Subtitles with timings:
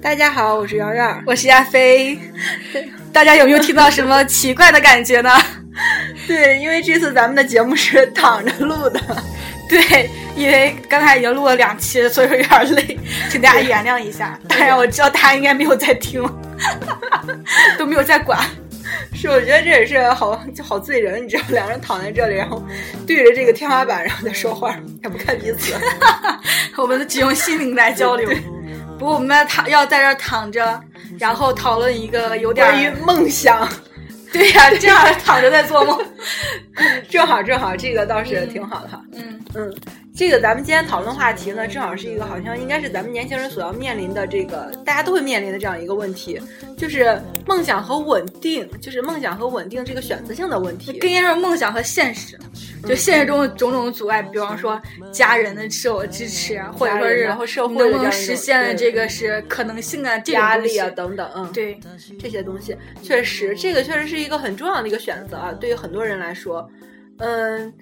[0.00, 2.16] 大家好，我是瑶瑶，我是亚飞。
[3.12, 5.30] 大家有没有听到什么奇怪的感觉呢？
[6.28, 9.00] 对，因为这次咱们的节目是躺着录的。
[9.68, 12.98] 对，因为刚才已经录了两期，所以说有点累，
[13.28, 14.38] 请大家原谅一下。
[14.48, 16.24] 当然，我知道大家应该没有在听，
[17.76, 18.38] 都没有在管。
[19.12, 22.64] 是，我觉得这也是好就好醉人，你知道，两人躺在这里，然后
[23.04, 25.74] 对着这个天花板，然后在说话，也不看彼此，
[26.76, 28.30] 我们只用心灵来交流。
[28.98, 30.80] 不过我们躺要在这躺着，
[31.18, 33.66] 然后讨论一个有点关于梦想。
[34.30, 35.98] 对呀，这样躺着在做梦，
[37.08, 39.02] 正好正好，这个倒是挺好的哈。
[39.14, 39.74] 嗯嗯。
[40.18, 46.42] 这个咱们今天讨论话题呢，正好是一个好像应该是咱们年轻人所要面临的这个大家都会面临的这样一个问题，
[46.76, 50.98] 就是梦想和稳定，就是梦想和稳定这个选择性的问题。
[50.98, 52.36] 更应该说梦想和现实，
[52.84, 61.78] 就现实中的种种阻碍，比方说家人的自我支持啊，或者说是然后社会能不能实现的这个是可能性啊，压力啊等等，嗯，对
[62.18, 66.68] 这些东西，确实这个确实是一个很重要的一个选择啊，对于很多人来说。
[67.18, 67.72] 嗯，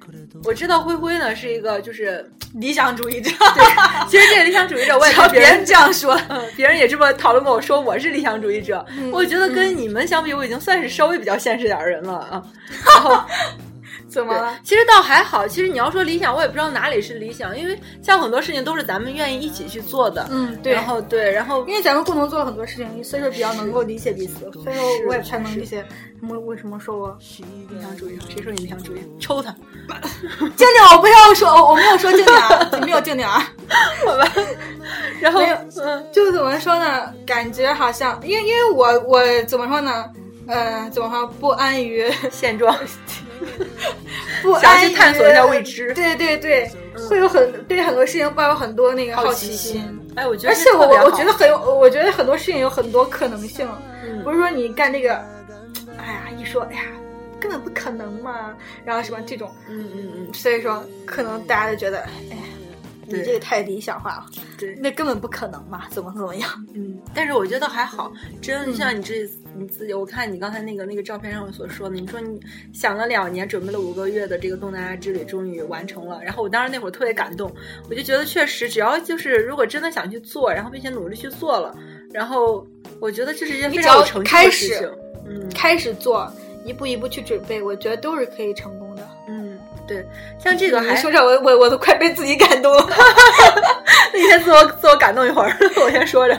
[0.44, 3.30] 我知道灰灰呢是一个就是理想主义者。
[3.30, 3.64] 对，
[4.08, 6.18] 其实这个理想主义者，我也别人这样说，
[6.56, 8.84] 别人也这么讨论过我说我是理想主义者。
[9.12, 12.42] 我觉得跟你们相比，我已经算是稍微比较现实点的人了啊。
[12.84, 13.24] 然后。
[14.08, 14.58] 怎么了？
[14.62, 15.46] 其实倒还好。
[15.46, 20.26] 其实你要说理想，我也不知道哪里是理想，因为像很多事情都是咱们愿意一起去做的。
[20.30, 20.72] 嗯，对。
[20.72, 24.50] 然后对，然后因为咱们共同做了很多事情，所以说比较能够理解彼此。
[24.52, 25.84] 所以说我也才能理解
[26.20, 27.18] 他们为什么说我
[27.70, 28.18] 理想主义。
[28.28, 29.00] 谁说你理想主义？
[29.20, 29.54] 抽他！
[30.38, 33.42] 静静，我不要说，我没有说静静啊，你没有静静啊。
[34.06, 34.32] 好吧。
[35.20, 35.40] 然后
[35.82, 37.12] 嗯，就怎么说呢？
[37.26, 40.04] 感觉好像，因为因为我我怎么说呢？
[40.46, 41.26] 呃，怎么说？
[41.26, 42.74] 不安于现状。
[44.42, 46.70] 不想去探索一下未知，对对对，
[47.08, 49.82] 会有很对很多事情抱有很多那个好奇心。
[50.14, 53.68] 哎，我觉得，而且我我觉得很有，我觉得很多事情有很多可能性，
[54.24, 55.14] 不是说你干这个，
[55.98, 56.82] 哎呀，一说，哎呀，
[57.38, 58.54] 根本不可能嘛，
[58.84, 62.36] 然后什么这种，嗯嗯嗯，所以说可能大家都觉得，哎。
[63.08, 64.26] 你这个太理想化了，
[64.58, 66.66] 对，那根本不可能嘛，怎么怎么样？
[66.74, 68.12] 嗯，但是我觉得还好，
[68.42, 72.40] 真像你这你自己，我看你刚才那个那个照片上所说的，你说你
[72.72, 76.20] 想了两年，准备了五个月的这个东南亚之旅，终于完成了。
[76.22, 77.50] 然后我当时那会儿特别感动，
[77.88, 81.76] 我就觉得确实，只要就是如果真的想去做，然后并且努力去做了，
[82.12, 82.66] 然后
[83.00, 84.90] 我觉得这是一件非常有成就的事情。
[85.28, 86.30] 嗯，开始做，
[86.64, 89.08] 一步一步去准备，我觉得都是可以成功的。
[89.86, 89.88] 嗯。
[89.88, 90.08] 对，
[90.38, 92.88] 像这个还说着我我我都快被自己感动了。
[94.12, 96.38] 你先自我自我感动一会儿，我先说着。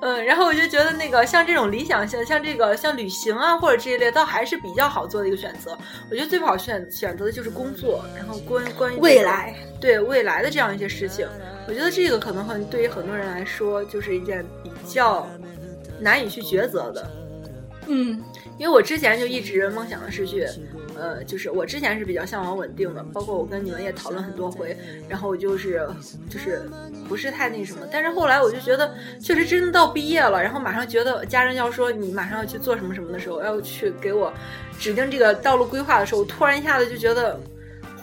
[0.00, 5.76] 嗯，然后我就觉得那个像这种理想性，像这个像旅行啊或者这一类，倒还是比较好做的一个选择。
[6.10, 11.26] 我觉得最不好选选择的就是工作，然后关关于未来，对未来的这样一些事情，
[11.66, 15.26] 我觉得这个可能很对于很多人来说，就是一件比较
[15.98, 17.10] 难以去抉择的。
[17.86, 18.22] 嗯。
[18.56, 20.46] 因为我之前就一直梦想的是去，
[20.96, 24.76] 呃，就是我之前是比较向往稳定的，包括我跟你们也讨论很多回，
[25.08, 25.86] 然后我就是
[26.30, 26.62] 就是
[27.08, 34.32] 不是太那什么，但是后来我就觉得，确实真的到毕业了，然后马上觉得家人要说你马上要去做什么什么的时候，要去给我
[34.78, 37.38] 指定这个道路规划的时候，我突然一下子就觉得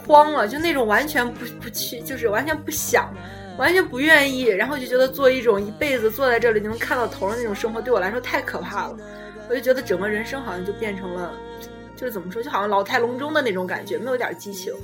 [0.06, 3.12] 慌了，就那种完全不不去，就是完全不想，
[3.56, 8.96] 完全不愿意，然后就觉得做一种一辈子坐在这里就能看到头的那种生活，对我来说太可怕了。
[9.48, 11.32] 我就觉得整个人生好像就变成了，
[12.02, 14.74] 就是怎么说，就好像老态龙钟的那种感觉，没有点激情，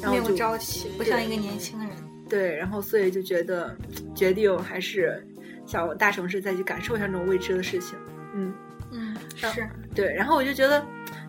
[0.00, 1.88] 然后没有朝气，不像一个年轻人。
[2.28, 3.76] 对，然后所以就觉得
[4.14, 5.20] 决定还是
[5.66, 7.98] 想大城市再去感受一下这种未知的事情。
[8.32, 8.54] 嗯
[8.92, 10.14] 嗯，是对。
[10.14, 10.80] 然后我就觉得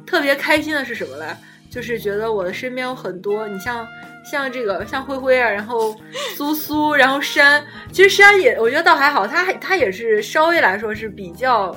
[0.05, 1.35] 特别开心的是什么嘞？
[1.71, 3.87] 就是觉得我的身边有很多，你像
[4.23, 5.99] 像这个像灰灰啊，然后
[6.35, 11.75] 苏苏，然后山，其实山也我觉得倒还好，他还他也是稍微来说是比较。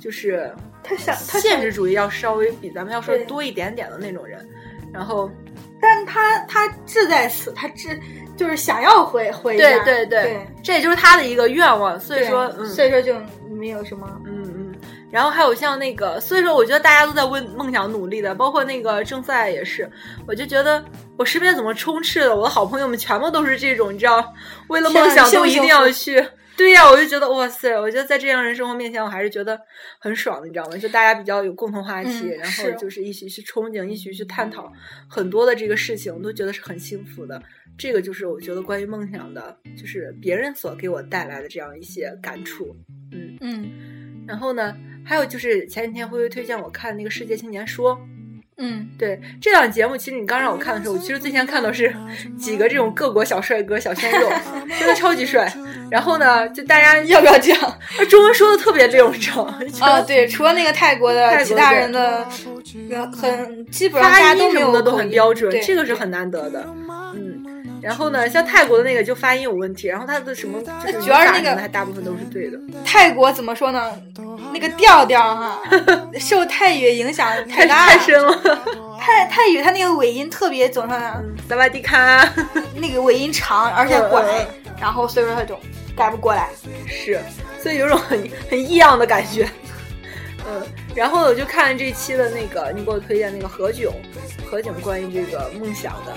[0.00, 0.48] 就是
[0.88, 4.48] 他想，他现实主义要稍微比咱们要说多一点点的那种人，
[4.92, 5.30] 然后，
[5.80, 7.98] 但他他志在此，他志
[8.36, 13.14] 就是想要回回对对对，这也就是他的一个愿望，所以说，所以说就
[13.50, 14.74] 没有什么，嗯嗯。
[15.10, 19.90] 然后还有像那个，所以说我觉得大家都在为梦想努力的，包括那个正赛也是，
[20.26, 20.84] 我就觉得
[21.16, 24.22] 我身边怎么充斥的，我的好朋友们全部都是这种，你知道，
[24.68, 26.22] 为了梦想都一定要去。
[26.58, 29.58] 对呀，我就觉得哇塞，我觉得在这样人生活面前，我还是觉得
[30.00, 30.76] 很爽，你知道吗？
[30.76, 34.70] 就大家比较有共同话题，然后就是一起去憧憬，一起去探讨
[35.08, 37.40] 很多的这个事情，我都觉得是很幸福的。
[37.78, 42.76] 这个就是我觉得关于梦想的，就是别人所给我带来的这样一些感触。
[43.12, 44.24] 嗯嗯。
[44.26, 47.94] 然后呢，还有就是前几天灰灰推荐我看那个《世界青年说》，
[48.60, 51.94] 嗯，对这档节目，其实你刚让我看的时候，我其实最先看到是
[52.36, 54.28] 几个这种各国小帅哥、小鲜肉，
[54.78, 55.52] 真的超级帅。
[55.90, 57.78] 然后呢，就大家要不要这样？
[58.10, 59.58] 中文说的特别溜，你知道吗？
[59.80, 62.26] 啊，对，除了那个泰国的其他人的，
[63.16, 66.66] 很基本上大家都什么的都很标准，这个是很难得的。
[67.14, 72.58] 嗯，然后呢，像泰国的那个就发音有问题，然后他的什么就是主要是那个还大部分都是对的。
[72.84, 73.92] 泰国怎么说呢？
[74.58, 75.60] 那个调调哈，
[76.18, 78.36] 受泰语影响太大太深了。
[78.98, 81.22] 泰泰语它那个尾音特别怎么说呢？
[81.48, 82.28] 萨瓦迪卡，
[82.74, 84.24] 那个尾音长，而且拐，
[84.80, 85.56] 然后所以说它就
[85.96, 86.48] 改不过来。
[86.88, 87.20] 是，
[87.62, 89.48] 所以有种很很异样的感觉。
[90.48, 90.60] 嗯，
[90.92, 93.92] 然后我就看这期的那个你给我推荐那个何炅，
[94.50, 96.12] 何炅关于这个梦想的，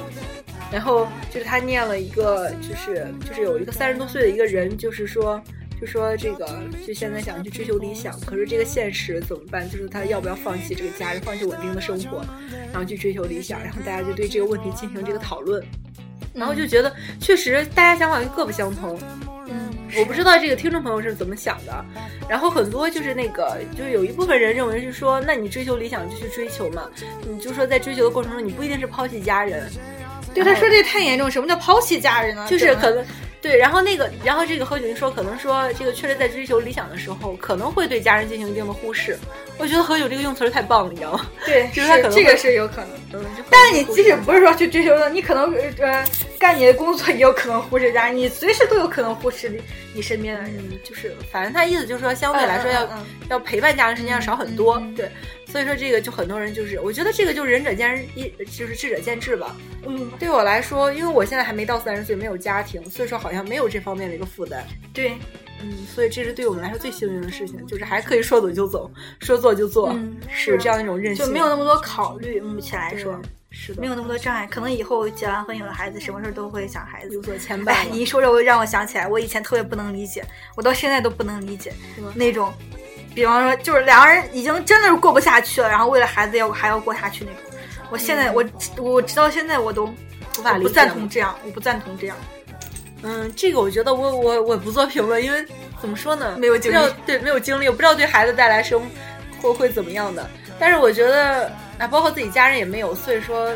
[0.72, 5.40] 然后就是他念了一个，就是就是有一个三十多岁的一个人，就是说。
[5.82, 6.48] 就说这个，
[6.86, 9.68] 就现在想去追求理想，可是这个现实怎么办？
[9.68, 12.24] 就是他要不要放弃这个家人，放弃稳定的生活，
[12.72, 13.60] 然后去追求理想？
[13.64, 15.62] 然后大家就对这个问题进行这个讨论，
[16.36, 19.00] 然后就觉得确实大家想法各不相同。
[19.48, 21.84] 嗯，我不知道这个听众朋友是怎么想的。
[22.30, 26.88] 然后很多就是那个，就是有一部分人认为是说，那你追求理想就去追求嘛，
[27.28, 29.68] 你就说在追求的过程中，你不一定是抛弃家人。
[30.32, 32.46] 对，他说这太严重，什么叫抛弃家人呢？
[32.48, 33.04] 就是可能。
[33.42, 39.18] 对，然后那个，然后这个何炅说，可能说这个确实在追求理想的时候，可能会对家人进行一定的忽视。
[39.62, 41.28] 我觉得何炅这个用词太棒了，你知道吗？
[41.46, 42.90] 对，就是他可能这个是有可能。
[43.14, 46.04] 嗯，但是你即使不是说去追求的，你可能呃
[46.40, 49.62] 干你的工作也有可能忽视家人，你随时都有可能忽视你
[49.94, 50.52] 你身边的人。
[50.84, 52.90] 就是反正他意思就是说，相对来说要、
[53.30, 54.82] 要陪伴家人时间要少很多。
[54.96, 55.10] 对。
[55.48, 59.54] 所以说这个就很多人就是，我觉得这个就仁者见仁，一就是智者见智吧。
[59.86, 64.66] 嗯，对我来说，因为我现在还没到三十岁，没有家庭，所以说好像没有这方面的一个负担。
[64.94, 65.12] 对，
[65.62, 72.40] 嗯，所以这是对我们来说最幸运的事情，就是还可以说走就走，说做就做，嗯、是这样一种任性，就没有那么多考虑。
[72.40, 73.20] 目前来说，
[73.50, 74.48] 是的，没有那么多障碍。
[74.48, 77.72] 可能以后结完婚有了孩子，什么事都会想孩子有所牵绊。
[77.72, 80.24] 哎，你一说这，我让我想起来，我以前特别不能理解，
[80.56, 81.74] 我到现在都不能理解
[82.16, 82.54] 那种。
[83.14, 87.60] 比方说，就是两个人已经真的是过不下去了，然后为了孩子要还要过下去那种。
[87.90, 92.16] 我现在、嗯、我我直到现在我都无法不赞同这样，我不赞同这样。
[93.04, 95.46] 嗯，这个我觉得我我我不做评论，因为
[95.82, 98.82] 怎么说呢，没有经历，对，没有经历，我不知道对孩子带来生
[99.42, 100.30] 会会怎么样的。
[100.60, 103.52] 但是我觉得啊，包括自己家人也没有，所以说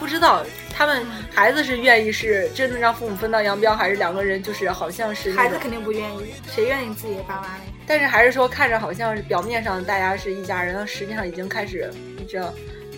[0.00, 7.62] 不知道他们孩子是愿意是真的让父母分道扬镳，还是两个人就是好像是孩子肯定不愿意，谁愿意自己的爸妈呢？
[7.86, 12.52] 但是还是说看着好像是表面上大家是一家人，实际上已经开始你知道，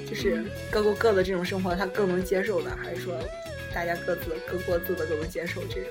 [0.08, 3.14] 就是各过各的这种生活，他更能接受的，还是说
[3.74, 5.90] 大家各自各过自的各自接受这种？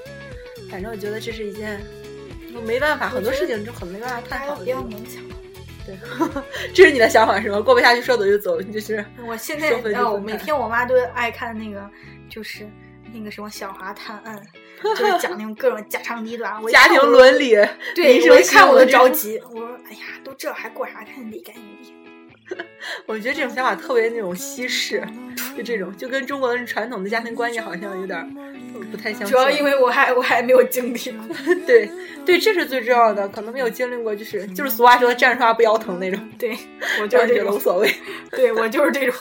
[0.70, 1.82] 反正我觉得这是一件
[2.66, 4.64] 没办法，很多事情就很没办法探讨的。
[4.64, 5.24] 不要勉强。
[5.86, 5.98] 对，
[6.74, 7.60] 这是你的想法是吗？
[7.60, 9.04] 过不下去说走就走，就是。
[9.26, 11.90] 我现在啊，我每天我妈都爱看那个，
[12.30, 12.68] 就是
[13.14, 14.36] 那个什么《小华探案》。
[14.82, 17.50] 就是讲那种各种家长里短，家庭伦理，
[17.94, 19.38] 对，我一看我都着急。
[19.52, 21.94] 我说：“哎呀，都这还过啥看理干理？”
[23.06, 25.04] 我觉得这种想法特别那种西式，
[25.56, 28.36] 就这种，就跟中国人传统的家庭观念好像有点
[28.92, 29.28] 不太相。
[29.28, 31.36] 主要因为我还我还没有经历过。
[31.68, 31.90] 对
[32.26, 36.30] 对，这是最重要的，可能没有经历过，就是就是俗话说的“站着说话不腰疼”那种。
[36.38, 36.58] 对，
[37.02, 37.94] 我就是这种无所谓。
[38.32, 39.16] 对我就是这种。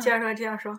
[0.00, 0.74] 接着说，这样说。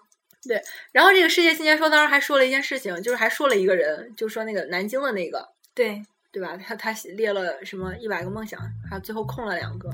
[0.47, 6.01] 对，然后这个世界新年说当时还说了一件事情，就是还说了一个人，就说那个南京的那个，对
[6.33, 6.57] 对吧？
[6.57, 8.59] 他他列了什么一百个梦想，
[8.89, 9.89] 还最后空了两个，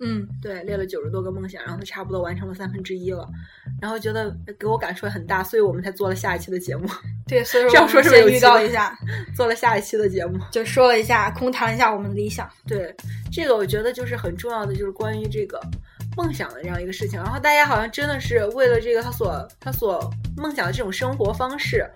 [0.00, 3.28] 嗯，对，列了九十多个梦想，然后他差不多完成了三分之一了，
[3.80, 6.88] 然后觉得给我感触很大，所以我们才做了下一期的节目。
[7.26, 8.96] 对，所以说这样说是不是有预告一下，
[9.36, 12.48] 做了下一期的节目，就说了一下，空谈一下我们的理想。
[12.66, 12.94] 对，
[13.32, 15.60] 这个我觉得就是很重要的，就是关于这个。
[16.16, 21.86] 梦想的这样一个事情，然后大家好像真的是为了这个他所他所梦想的这种生活方式，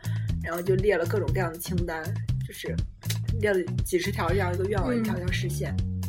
[0.45, 2.05] 然后就列了各种各样的清单，
[2.47, 2.77] 就是
[3.41, 5.75] 列了几十条这样一个愿望，一条条实现。
[5.79, 6.00] 嗯、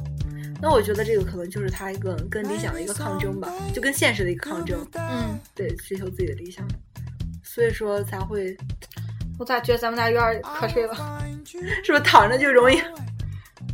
[0.62, 4.86] 那我觉得这个可能就是他一个跟理想的一个抗争吧，就跟现实的一个抗争。
[4.96, 6.68] 嗯，对，追求自己的理想，
[7.44, 8.56] 所以说才会。
[9.40, 10.94] 我咋觉得咱们俩有点瞌睡了？
[11.84, 12.80] 是不是躺着就容易？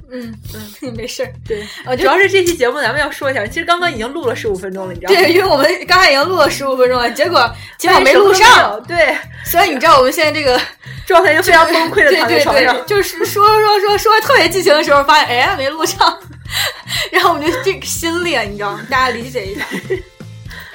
[0.10, 0.34] 嗯
[0.82, 1.34] 嗯， 没事儿。
[1.46, 1.62] 对，
[1.98, 5.20] 主要是这期节目咱们要说一下，其实刚刚已经录了十五分钟了，你知道吗？
[5.20, 8.82] 对，因为我们刚才已经录了十五分钟了，结果 结果没录上。
[8.88, 9.14] 对，
[9.44, 10.58] 所以你知道我们现在这个
[11.06, 16.18] 状态就非常崩溃的躺在床上，对对对就是说说说说特别激情的时候，发现哎没录上，
[17.12, 18.86] 然后我们就这个心裂，你知道吗？
[18.90, 19.66] 大家理解一下。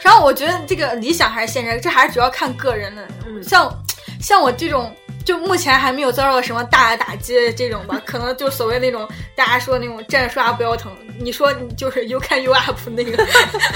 [0.02, 3.06] 然后我觉得这个理想还是现实，这还是主要看个人的。
[3.26, 3.72] 嗯，像
[4.20, 4.94] 像我这种。
[5.24, 13.24] 就目前还没有遭到什么大的打击这种吧， 可能就所谓那种大家说那种站着说话不腰疼，你说你就是 you can you up 那个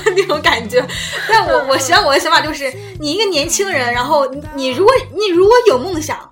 [0.07, 0.85] 那种感觉。
[1.29, 6.29] 但我我想我的想法就是，你一个年轻人，然后你你如果你如果有梦想，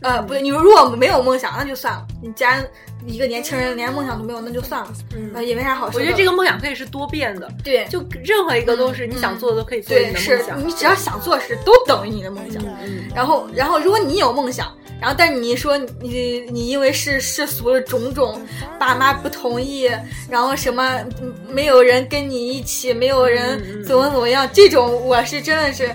[0.00, 2.06] 呃，不对，你如果没有梦想，那就算了。
[2.22, 2.64] 你既然
[3.06, 4.92] 一个年轻人连梦想都没有，那就算了，
[5.34, 6.04] 呃，也没啥好说的。
[6.04, 10.68] 我觉得这个梦想可以是多变的，对，就任何一个都是你想做的都可以做你对，的是梦想。
[10.68, 12.62] 你只要想做的事，都等于你的梦想。
[12.82, 13.04] 嗯。
[13.14, 18.40] 然后，然后，如果你有梦想，然后但你说你你因为世世俗的种种，
[18.78, 19.90] 爸妈不同意，
[20.30, 25.90] 然后什么嗯没有人跟你一起，没有人怎么怎么样，这种我是真的是，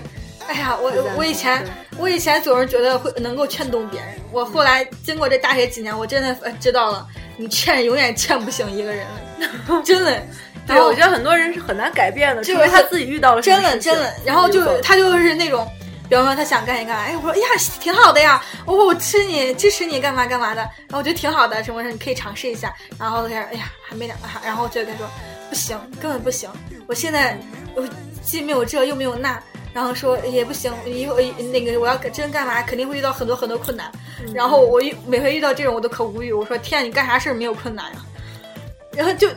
[0.48, 1.64] 哎呀，我我以前
[1.98, 9.06] 我以前总是觉得会能够劝动别人，我后来经过这大学几年，我真的呃知道了，你劝永远劝不醒一个人，
[9.84, 10.22] 真的。
[10.66, 15.66] 对，我觉得很多人是很难改变的，就是除非他自己遇到了真的真的，然后就他就是那种，
[16.10, 17.46] 比方说他想干一干，哎，我说哎呀
[17.80, 25.10] 挺好的呀，我我支持你支持你干嘛干嘛的，然后我觉得挺好的，什么什么你可以尝试一下，然后他说哎呀还没两个，然后就跟他说
[25.48, 26.50] 不行，根本不行，
[26.86, 27.38] 我现在
[27.74, 27.82] 我
[28.22, 29.42] 既没有这又没有那。
[29.74, 31.16] 然后说也不行，以后
[31.52, 33.90] 那个我要真干嘛，肯定会遇到很多很多困难。
[34.24, 38.00] 嗯然后我遇每回遇到这种我都可无语，我说天啊，你干啥事儿没有困难呀？
[38.96, 39.28] 然后就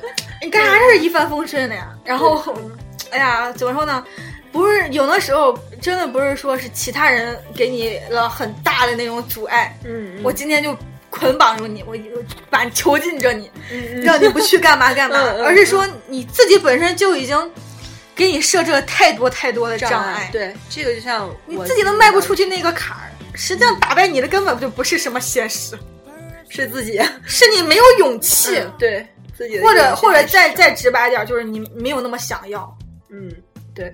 [0.42, 1.94] 你干啥事儿一帆风顺的呀？
[2.04, 2.44] 然后，
[3.12, 4.04] 哎呀，怎么说呢？
[4.52, 10.76] 不是有的时候真的不是说是其他人给你了很大的那种阻碍，嗯，嗯我今天就
[11.10, 13.50] 捆绑住你，我我把囚禁着你，
[14.04, 17.38] 让你不去干嘛干嘛， 嗯嗯而是说你自己本身就已经
[18.16, 23.12] 给你设置了太多太多的障碍，对，这个就像我你自己都迈不出去那个坎儿。
[23.34, 25.78] 实际上打败你的根本就不是什么现实，
[26.50, 32.78] 是自己是你没有勇气，嗯对自己或者或者再再直白点儿，就是你没有那么想要。
[33.10, 33.32] 嗯，
[33.74, 33.94] 对，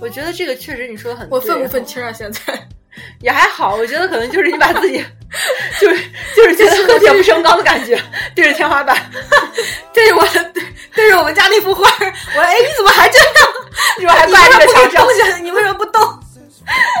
[0.00, 2.10] 我觉得这个确实你说的很对，我愤不愤青啊？
[2.12, 2.40] 现在
[3.20, 5.04] 也还好，我觉得可能就是你把自己
[5.78, 8.00] 就是就是觉得恨铁不成钢的感觉，
[8.34, 8.96] 对着天花板，
[9.92, 10.62] 对着我对
[10.94, 13.26] 对着我们家那幅画儿，我说哎， 你怎么还这样？
[13.98, 16.12] 你说还挂在这墙上你为什么不动下？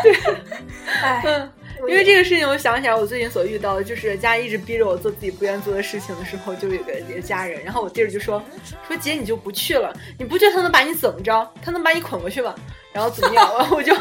[0.02, 0.50] 你为什么不动？
[0.84, 1.52] 对，哎，嗯，
[1.88, 8.42] 因为这个事情，我想起来我最近所遇到的，就是家一直逼着我做自己不愿做的事情的时候，就有个一个家人，然后我弟儿就说
[8.88, 11.48] 说姐你就不去了，你不去他能把你怎么着？
[11.64, 12.54] 他能把你捆过去吗？
[12.92, 13.50] 然后怎么样？
[13.58, 13.94] 然后我就。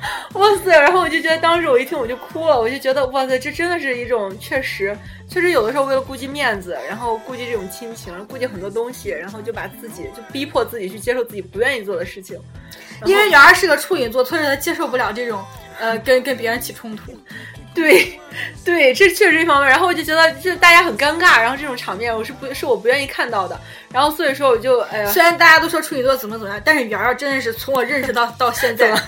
[0.34, 0.70] 哇塞！
[0.78, 4.96] 然后我就觉得，当时我一听我就哭了，我就觉得哇塞，这真的是一种确实，
[5.28, 12.38] 确实有的时候为了顾及面子，然后顾及这种亲情，顾及很多东西，然后就把自己就逼迫自己去接受自己不愿意做的事情。
[13.04, 15.44] 因为圆儿是个处女座，所以他接受不了这种
[15.78, 17.12] 呃跟跟别人起冲突。
[17.74, 18.18] 对，
[18.64, 19.68] 对，这确实一方面。
[19.68, 23.60] 然后我就觉得，这大家很尴尬，然后这种场面我是不是我不愿意看到的。
[23.92, 29.02] 然后所以说我就哎呀，虽然大家都说处女座怎么怎么样，但是圆儿真的是从我认识到到现在怎么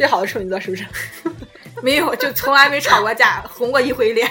[0.00, 0.82] 最好的处女座是不是？
[1.82, 4.26] 没有，就从来没吵过架， 红过一回脸。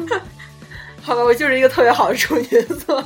[1.00, 3.02] 好吧，我就是一个特别好的处女座。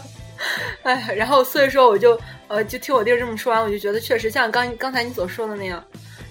[0.82, 5.84] 哎，然后所以说我就呃就听我弟儿这么说完，我就觉得确实像刚刚才你所说的那样，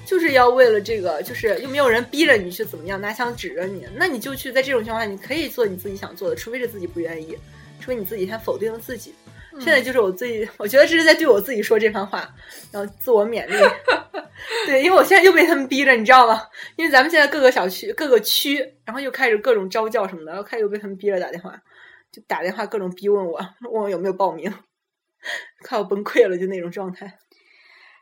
[0.06, 7.38] 就是要为了这个，就是又没有人逼着你去怎么样，拿枪指着你，那你就去在这种情况下，你可以做你自己想做的，除非是自己不愿意，
[7.80, 9.16] 除非你自己先否定了自己。
[9.60, 12.28] 现在就是我自己，我觉得这是在对我自己说这番话，
[12.72, 13.56] 然后自我勉励。
[14.66, 16.42] 对，因为我现在又被他们逼着，你知道吗？
[16.78, 21.54] 因为咱们现在各个小区、各个区，然后又开始各种招教什么的，然后开始又被他们逼着打电话，
[22.12, 24.54] 就打电话各种逼问我，问我有没有报名，
[25.68, 27.18] 快要崩溃了，就那种状态。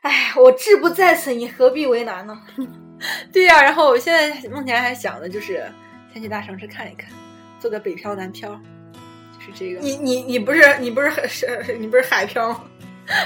[0.02, 2.40] 哎，我志不在此，你何必为难呢？
[3.32, 5.68] 对呀、然后我现在目前还想的就是
[6.12, 7.10] 先去大城市看一看，
[7.58, 8.77] 做个北漂南漂，就
[9.52, 9.80] 是这个。
[9.80, 12.60] 你你你不是你不是是你不是海漂吗？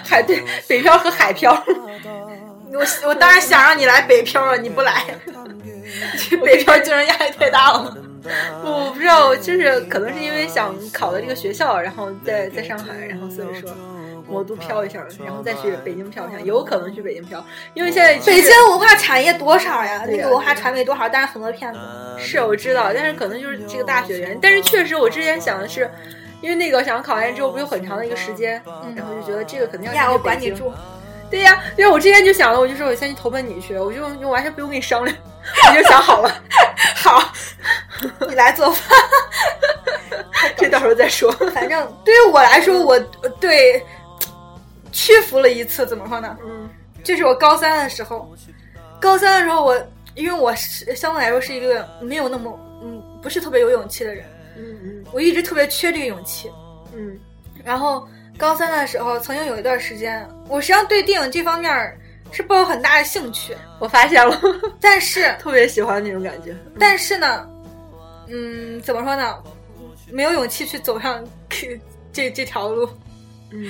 [0.04, 1.52] 海对 北漂和海漂，
[2.72, 5.04] 我我当然想让你来北漂了，你不来，
[6.44, 7.96] 北漂竞争压力太大了吗？
[8.64, 13.68] 我不知道，就是可能是因为想考的这个学校，然后在在上海，然后所以说
[14.32, 20.04] 魔都飘一下，然后再去北京飘一下，有可能去北京飘，因为现在北京文化产业多少呀？
[20.08, 21.08] 那个文化传媒多少？
[21.08, 21.78] 但是很多骗子。
[22.18, 24.38] 是我知道，但是可能就是这个大学原因。
[24.40, 25.90] 但是确实，我之前想的是，
[26.40, 28.62] 因为那个想考完之后不有很长的一个时间，
[28.96, 30.16] 然后就觉得这个肯定要。
[30.16, 30.72] 管你住。
[31.30, 35.16] 对呀，对呀，我之前就想了，我就说我先去投奔你去，我就就完全不用跟你商量，
[35.70, 36.30] 我就想好了，
[36.94, 37.32] 好，
[38.28, 38.98] 你来做饭。
[40.58, 41.32] 这到时候再说。
[41.54, 42.98] 反正对于我来说，我
[43.40, 43.82] 对
[44.92, 45.84] 屈服了一次。
[45.86, 46.36] 怎么说呢？
[46.44, 46.68] 嗯
[47.02, 48.32] 就是我高三的时候，
[49.00, 49.76] 高三的时候我，
[50.14, 54.24] 因为我是相对来说是一个没有那么嗯不是特别有勇气的人，
[54.56, 56.48] 嗯嗯我一直特别缺这个勇气。
[56.94, 57.18] 嗯
[57.64, 58.06] 然后
[58.38, 61.98] 高三的时候，曾经有一段时间，我实际上对电影这方面
[62.30, 64.40] 是抱有很大的兴趣，我发现了，
[64.80, 66.56] 但是 特别喜欢那种感觉。
[66.78, 67.48] 但是呢，
[68.28, 69.42] 嗯，怎么说呢？
[70.10, 71.24] 没有勇气去走上
[72.12, 72.88] 这这条路。
[73.50, 73.66] 嗯，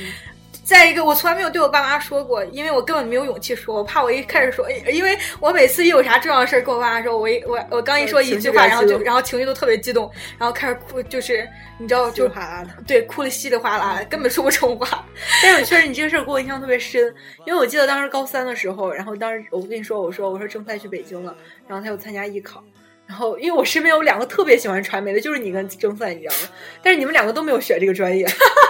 [0.72, 11.46] 再一个，我从来没有对我爸妈说过，因为我根本没有勇气说，我怕我一开始说，因为我每次一有啥重要的事儿跟我爸妈说，我一我我刚一说一句话，然后就然后情绪都特别激动，然后开始哭，就是
[11.78, 15.06] 你知道，就哗啦的，对，哭的稀里哗啦的，根本说不出话。
[15.42, 17.14] 但是确实你这个事儿给我印象特别深，
[17.46, 21.36] 因为我记得当时高三的时候，然后当时我跟你说，我说我说正赛去北京了，
[21.68, 22.64] 然后他又参加艺考。
[23.06, 26.48] 然后，因为我身边有两个特别喜欢传媒的，就是你跟郑赛，你知道吗？
[26.82, 28.24] 但是你们两个都没有选这个专业，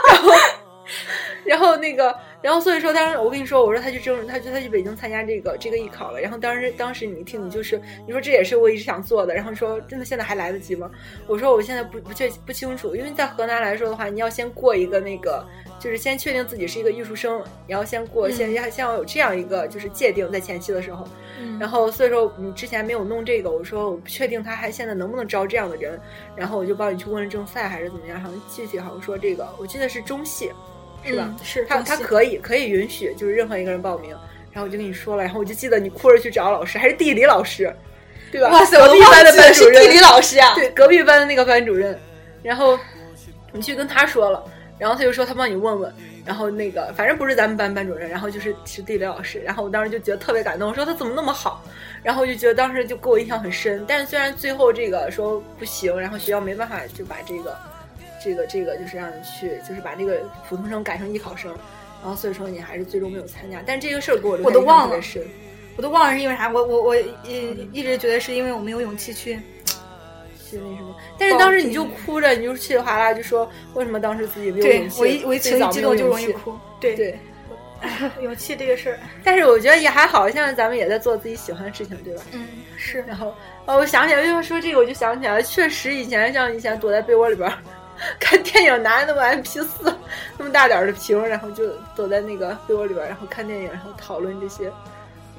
[0.08, 0.32] 然后，
[1.44, 6.20] 然后那个，然后所以说，当时我跟你说，我说他去郑，他去他去北京参加这个这个艺考了。
[6.20, 9.34] 然后当时当时你一听，你就是你说这也是我一直想做的。
[9.34, 10.90] 然后说真的，现在还来得及吗？
[11.26, 15.44] 我说我现在不不确不清楚，因为在河南来说的话，你要先过一个那个，
[15.78, 21.06] 就是先确定自己是一个艺术生，你要先过，先要先要有这样一个就是界定，在前期的时候。
[21.58, 25.98] 然后所以说你之前没有弄这个，我说我不确定他还现在能不能招这样的人，
[26.36, 30.52] 然后我就帮你去问了正赛还是怎么样，好像具体好像说这个，我记得是中戏，
[31.04, 31.34] 是吧？
[31.42, 34.10] 是他他可以可以允许就是任何一个人报名，
[34.52, 37.74] 然后我就跟你说了，然后我就记得你哭着去找老师，还是地理老师，
[38.30, 38.48] 对吧？
[38.50, 41.98] 哇塞，隔壁班的班主任，地理老师啊，对，隔壁班的那个班主任，
[42.42, 42.78] 然后
[43.52, 44.44] 你去跟他说了，
[44.78, 45.92] 然后他就说他帮你问问。
[46.24, 49.40] 然后那个，反正不是咱们班班主任，然后就是是地理老师。
[49.40, 51.60] 然后我当时就觉得特别感动，我说他怎么那么好？
[52.00, 53.84] 然后我就觉得当时就给我印象很深。
[53.88, 57.58] 但是虽然最后这个说不行，然后学校没办法就把这个，
[58.24, 61.54] 这个这个就是让你去，就是把这个普通生改成艺考生。
[62.02, 63.62] 然后所以说你还是最终没有参加。
[63.64, 65.22] 但是这个事儿给我我都忘了，深，
[65.76, 66.50] 我都忘了是因为啥。
[66.50, 69.34] 我我我一一直觉得是因为我没有勇气去
[70.36, 70.58] 去。
[70.58, 75.00] 那什么，但是当时你就哭着，你就稀里哗啦就说为什么当时自己没有勇气？
[75.00, 76.52] 我一我一情绪激动就容易哭。
[76.80, 77.16] 对对，
[78.20, 82.22] 勇气这个事儿， 但是我觉得也还好，现在咱们也在做自己喜欢的事情，对吧？
[82.32, 83.02] 嗯，是。
[83.06, 83.32] 然后
[83.64, 87.48] 哦，我想起来，为什么说这个，我就想起来了，确实以前像以前躲在被窝里边
[88.18, 89.94] 看电影，拿着那么 M P 四
[90.36, 94.72] 那么大点的屏，然后就躲在那个被窝里边，然后看电影，然后讨论这些，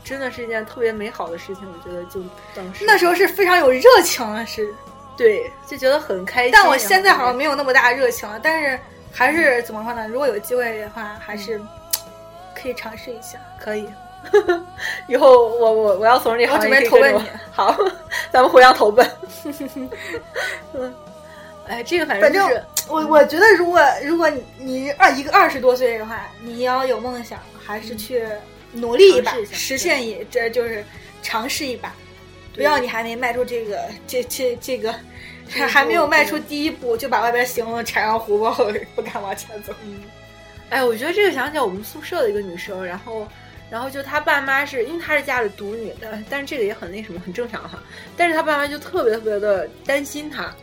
[0.04, 1.68] 真的是一件特别美好的事情。
[1.68, 2.22] 我觉得就
[2.56, 4.74] 当时那时候是非常有热情啊，是。
[5.16, 6.52] 对，就觉得很开心。
[6.52, 8.80] 但我现在好像没有那么大热情了，但是
[9.12, 10.08] 还是怎么说呢？
[10.08, 11.62] 如果有机会的话，还是
[12.56, 13.38] 可以尝试一下。
[13.60, 13.88] 可以，
[15.08, 17.22] 以后我我我要从这行准备投奔你。
[17.54, 17.78] 好，
[18.32, 19.08] 咱们互相投奔。
[20.74, 20.96] 嗯，
[21.68, 28.24] 哎，这个反正就是我我觉得，如果如果你你二一个二十多岁的话，你要有梦想，还是去
[28.74, 30.84] 努力一把，实现一这就是
[31.22, 31.94] 尝试一把。
[32.54, 34.94] 不要你还没迈出这个这这这个，
[35.50, 38.54] 还还没有迈出第一步，就把外边行了踩上胡包，
[38.94, 39.74] 不敢往前走。
[39.84, 40.04] 嗯，
[40.70, 43.28] 哎，我觉得这个想起来我们宿舍的一个女生，然后
[43.72, 47.82] 然后就她爸妈是因为她是家里独女的，但是这个也很那什么，很正常哈。
[48.16, 50.54] 但是她爸妈就特别特别的担心她，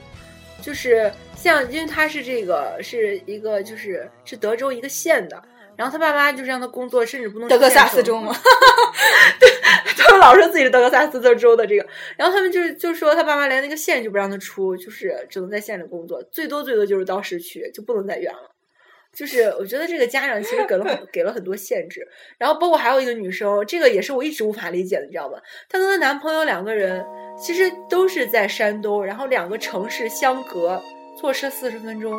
[0.60, 5.42] 就是像因为他是这个是一个就是是德州一个县的。
[5.76, 8.34] 然后他爸妈就是让他工作，甚至不能德克萨斯州吗？
[9.40, 9.48] 对，
[9.96, 11.86] 他们老说自己是德克萨斯州的这个。
[12.18, 18.54] 然后他们就是就说他爸妈连那个县就不让他出，就是只能在县里工作，最多最多就是到市区，就不能再远了。
[19.12, 22.06] 就是我觉得这个家长其实给了很给了很多限制。
[22.38, 25.38] 然后包括还有一个女生，这个也是我一直无法理解的，你知道吗？
[25.68, 27.04] 她跟她男朋友两个人
[27.38, 30.80] 其实都是在山东，然后两个城市相隔，
[31.20, 32.18] 坐车四十分钟。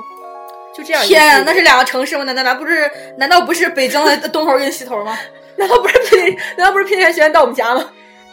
[0.73, 2.23] 就这样，天，啊那是两个城市吗？
[2.23, 2.89] 难道难不是？
[3.17, 5.17] 难道不是北京的东头跟西头吗？
[5.57, 6.37] 难道不是平？
[6.57, 7.91] 难道不是平田学院到我们家吗？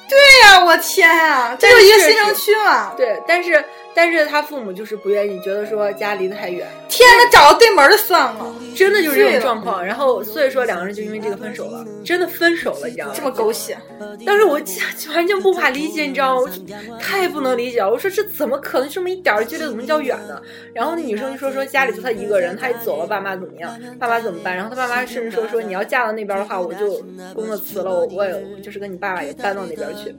[0.08, 2.94] 对呀，我天啊，这就一个新城区嘛。
[2.96, 3.64] 对，但是。
[3.94, 6.66] 但是他父母就是不愿意，觉得说家离得太远。
[6.88, 9.84] 天呐，找个对门的算了，真的就是这种状况。
[9.84, 13.12] 然后所以说两个人就因为这个分手了，真的分手了，你知道吗？
[13.14, 13.76] 这么狗血。
[14.24, 14.52] 当时我
[15.14, 16.52] 完全无法理解，你知道吗？
[17.00, 17.90] 太不能理解了。
[17.90, 20.40] 我说这怎么可能这么一点距离怎么叫远呢？
[20.72, 23.70] 然后那女生就说说家里就她一个人，她一走了，爸妈怎么样？
[23.98, 24.54] 爸妈怎么办？
[24.54, 27.02] 然后她爸妈甚至说说你要嫁到那边的话，我就
[27.34, 30.14] 工作辞了，我我也就是跟你爸爸也搬到那边去。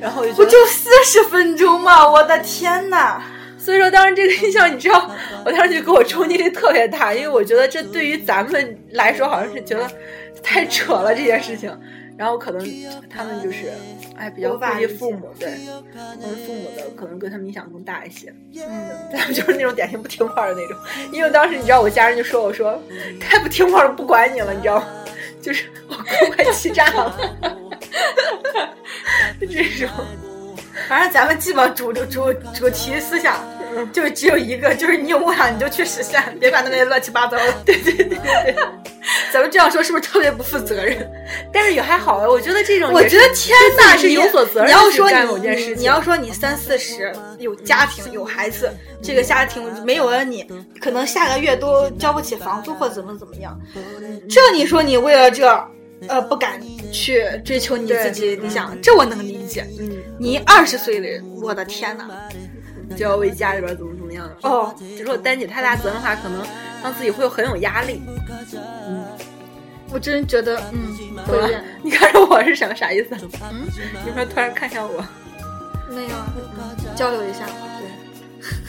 [0.00, 2.08] 然后我就不就四十分钟嘛？
[2.10, 3.22] 我的天呐！
[3.58, 5.10] 所以说，当时这个印象，你知道，
[5.44, 9.86] 我当时就给我冲击力特别大，因为我觉得这对于咱们来说，好像是觉得
[10.42, 11.78] 太扯了这件事情。
[12.16, 12.60] 然后可能
[13.08, 13.72] 他们就是，
[14.14, 15.48] 哎，比较顾及父母，对，
[15.94, 18.30] 可能父母的可能对他们影响更大一些。
[18.56, 20.76] 嗯，他们就是那种典型不听话的那种。
[21.12, 22.78] 因为当时你知道，我家人就说我说
[23.18, 24.86] 太不听话了，不管你了，你知道吗？
[25.40, 25.94] 就是我
[26.34, 27.16] 快气炸了，
[29.40, 29.88] 就 这种。
[30.90, 33.36] 反正咱们基本主主主题思想
[33.92, 37.44] 就只有一个，就是你有梦想你就去实现，别管那些乱七八糟的。
[37.64, 38.56] 对对对对，
[39.32, 41.08] 咱们这样说是不是特别不负责任？
[41.52, 44.68] 但是也还好啊，我觉得这种我觉得天呐，是有所责任。
[44.68, 48.68] 你要说你，你要说你三四十有家庭有孩子，
[49.00, 50.44] 这个家庭没有了你，
[50.80, 53.56] 可能下个月都交不起房租或怎么怎么样。
[54.28, 55.46] 这你说你为了这，
[56.08, 56.60] 呃，不敢
[56.92, 59.66] 去追求你自己理想，这我能理解。
[59.78, 62.08] 嗯，你二十岁的人，我的天呐，
[62.96, 66.42] 就要为家里边怎么怎么样哦，如果担起太大责任的话，可能
[66.82, 68.02] 让自己会有很有压力。
[68.88, 69.04] 嗯。
[69.92, 70.94] 我真觉得，嗯，
[71.26, 71.64] 会变。
[71.82, 73.08] 你看着我是什么啥意思？
[73.50, 73.66] 嗯，
[74.06, 75.04] 你说突然看向我，
[75.92, 77.44] 没有交流一下，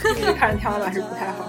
[0.01, 1.47] 对， 你看着天花板是不太好。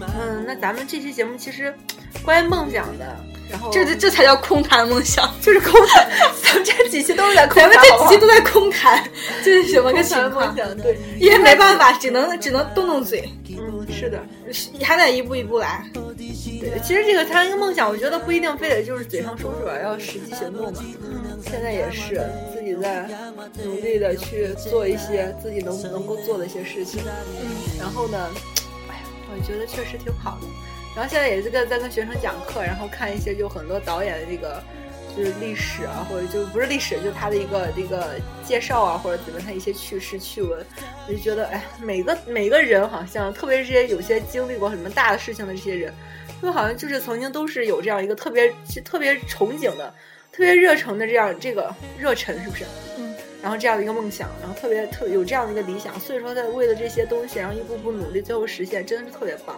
[0.00, 1.74] 嗯，那咱们这期节目其实
[2.22, 3.16] 关于梦想的，
[3.50, 6.08] 然后这这这才叫空谈梦想，就是空谈。
[6.42, 9.04] 咱们这几期都是在空谈，咱们这几期都在空谈，
[9.44, 10.54] 这是什么个情况？
[10.54, 13.28] 对，因为没办法，只能只能动动嘴。
[13.50, 14.22] 嗯，是的，
[14.82, 15.84] 还得一步一步来。
[15.92, 20.82] 对，其实这个谈一个梦想，我觉得不一定非得就是嘴上说说，要实际行动嘛。
[21.44, 23.08] 现在也是自己在
[23.64, 27.00] 努力的去做一些自己能能够做的一些事情。
[27.40, 28.28] 嗯，然后呢，
[29.30, 30.46] 我觉得确实挺好的。
[30.96, 34.62] 然后现在也是跟在跟学生讲课，然后看一些就很多导演的这个
[35.16, 38.14] 就是历史啊，或者就不是历史，就他的一个这个
[38.44, 40.64] 介绍啊，或者怎么他一些趣事趣闻，
[41.06, 45.92] 我就觉得哎，每个每个人好像，特别是这些有些经历过什么大的事情的这些人。
[46.40, 48.52] 他们好像就是曾经都是有这样一个特别
[48.84, 49.92] 特别憧憬的、
[50.30, 52.64] 特别热诚的这样这个热忱，是不是？
[52.96, 53.07] 嗯。
[53.42, 59.56] 然后这样的一个梦想，然后特别特有这样的一个理想，所以说在为了这些东西，然后一步步努力，最后实现，真的是特别棒。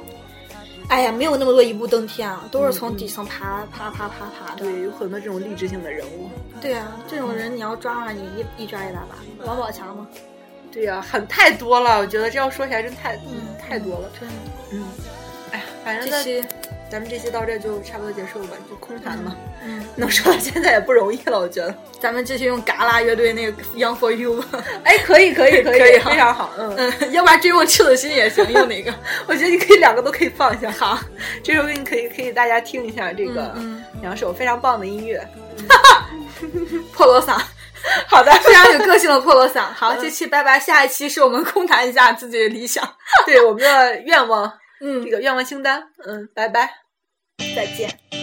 [0.88, 4.64] 哎呀，没有那么多一步登天啊，都是从底层爬爬爬爬爬的。
[4.64, 6.28] 对，有很多这种励志性的人物。
[6.60, 8.22] 对啊，这种人你要抓上你
[8.58, 9.44] 一一抓一大把。
[9.46, 10.08] 王宝强吗？
[10.72, 14.10] 对呀，很太多了，我觉得这要说起来真太嗯太多了。
[14.18, 14.34] 真的，
[14.72, 14.84] 嗯。
[15.52, 16.44] 哎呀，反正这期。
[16.90, 19.36] 咱们这期到这就差不多结束了吧，就空谈嘛。
[19.64, 21.72] 嗯， 能说到现在也不容易了，我觉得。
[22.00, 24.42] 咱们继续用嘎啦乐队那个 Young for You。
[24.82, 26.50] 哎，可以，可以，可以，可以，非常好。
[26.58, 28.92] 嗯嗯，要不然追梦赤子心也行，用哪个？
[29.28, 30.70] 我觉得你可以两个都可以放一下。
[30.72, 30.98] 好，
[31.44, 33.54] 这首歌你可以可以大家听一下，这个
[34.02, 35.24] 两首非常棒的音乐。
[36.92, 37.40] 破锣嗓，
[38.08, 39.60] 好的，非常有个性的破锣嗓。
[39.74, 42.82] 好，这期拜拜，下一期是我们空谈一下自己的理想，
[43.26, 46.70] 对我们的愿望，嗯，这个愿望清单，嗯，拜拜。
[47.54, 48.19] 再见。